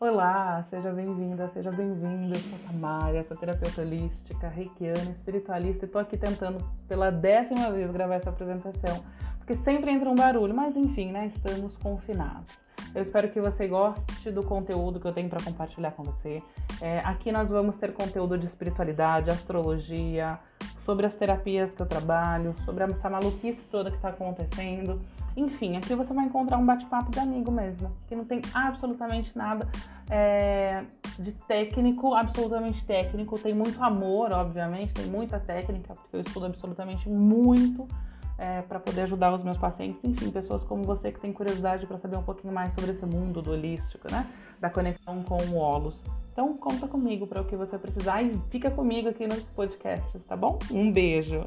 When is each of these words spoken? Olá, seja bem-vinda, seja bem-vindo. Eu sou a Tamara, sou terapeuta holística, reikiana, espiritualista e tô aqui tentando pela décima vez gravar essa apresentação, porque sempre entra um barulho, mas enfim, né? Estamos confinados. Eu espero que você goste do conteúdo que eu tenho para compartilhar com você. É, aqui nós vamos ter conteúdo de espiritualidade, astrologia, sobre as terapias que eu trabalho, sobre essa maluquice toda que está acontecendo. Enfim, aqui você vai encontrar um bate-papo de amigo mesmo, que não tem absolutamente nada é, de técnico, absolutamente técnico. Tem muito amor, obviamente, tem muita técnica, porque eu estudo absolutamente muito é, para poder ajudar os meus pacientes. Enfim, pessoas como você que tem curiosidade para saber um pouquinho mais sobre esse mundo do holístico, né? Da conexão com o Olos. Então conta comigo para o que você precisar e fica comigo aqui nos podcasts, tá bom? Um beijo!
Olá, 0.00 0.64
seja 0.70 0.92
bem-vinda, 0.92 1.50
seja 1.52 1.72
bem-vindo. 1.72 2.32
Eu 2.32 2.38
sou 2.38 2.56
a 2.56 2.70
Tamara, 2.70 3.24
sou 3.24 3.36
terapeuta 3.36 3.80
holística, 3.80 4.46
reikiana, 4.46 5.10
espiritualista 5.10 5.86
e 5.86 5.88
tô 5.88 5.98
aqui 5.98 6.16
tentando 6.16 6.64
pela 6.86 7.10
décima 7.10 7.72
vez 7.72 7.90
gravar 7.90 8.14
essa 8.14 8.30
apresentação, 8.30 9.02
porque 9.38 9.56
sempre 9.56 9.90
entra 9.90 10.08
um 10.08 10.14
barulho, 10.14 10.54
mas 10.54 10.76
enfim, 10.76 11.10
né? 11.10 11.32
Estamos 11.34 11.76
confinados. 11.78 12.56
Eu 12.94 13.02
espero 13.02 13.28
que 13.28 13.40
você 13.40 13.66
goste 13.66 14.30
do 14.30 14.44
conteúdo 14.44 15.00
que 15.00 15.08
eu 15.08 15.12
tenho 15.12 15.28
para 15.28 15.42
compartilhar 15.42 15.90
com 15.90 16.04
você. 16.04 16.40
É, 16.80 17.00
aqui 17.00 17.32
nós 17.32 17.48
vamos 17.48 17.74
ter 17.74 17.92
conteúdo 17.92 18.38
de 18.38 18.46
espiritualidade, 18.46 19.30
astrologia, 19.30 20.38
sobre 20.88 21.04
as 21.04 21.14
terapias 21.14 21.70
que 21.72 21.82
eu 21.82 21.86
trabalho, 21.86 22.56
sobre 22.64 22.82
essa 22.82 23.10
maluquice 23.10 23.60
toda 23.70 23.90
que 23.90 23.96
está 23.96 24.08
acontecendo. 24.08 24.98
Enfim, 25.36 25.76
aqui 25.76 25.94
você 25.94 26.14
vai 26.14 26.24
encontrar 26.24 26.56
um 26.56 26.64
bate-papo 26.64 27.10
de 27.10 27.18
amigo 27.18 27.52
mesmo, 27.52 27.92
que 28.06 28.16
não 28.16 28.24
tem 28.24 28.40
absolutamente 28.54 29.30
nada 29.36 29.68
é, 30.08 30.82
de 31.18 31.32
técnico, 31.46 32.14
absolutamente 32.14 32.82
técnico. 32.86 33.38
Tem 33.38 33.52
muito 33.52 33.84
amor, 33.84 34.32
obviamente, 34.32 34.94
tem 34.94 35.04
muita 35.04 35.38
técnica, 35.38 35.92
porque 35.92 36.16
eu 36.16 36.20
estudo 36.22 36.46
absolutamente 36.46 37.06
muito 37.06 37.86
é, 38.38 38.62
para 38.62 38.80
poder 38.80 39.02
ajudar 39.02 39.34
os 39.34 39.44
meus 39.44 39.58
pacientes. 39.58 40.00
Enfim, 40.02 40.30
pessoas 40.30 40.64
como 40.64 40.84
você 40.84 41.12
que 41.12 41.20
tem 41.20 41.34
curiosidade 41.34 41.86
para 41.86 41.98
saber 41.98 42.16
um 42.16 42.22
pouquinho 42.22 42.54
mais 42.54 42.72
sobre 42.72 42.92
esse 42.92 43.04
mundo 43.04 43.42
do 43.42 43.52
holístico, 43.52 44.10
né? 44.10 44.26
Da 44.58 44.70
conexão 44.70 45.22
com 45.22 45.36
o 45.36 45.56
Olos. 45.58 46.00
Então 46.38 46.56
conta 46.56 46.86
comigo 46.86 47.26
para 47.26 47.40
o 47.42 47.44
que 47.44 47.56
você 47.56 47.76
precisar 47.76 48.22
e 48.22 48.40
fica 48.48 48.70
comigo 48.70 49.08
aqui 49.08 49.26
nos 49.26 49.42
podcasts, 49.42 50.24
tá 50.24 50.36
bom? 50.36 50.56
Um 50.70 50.92
beijo! 50.92 51.44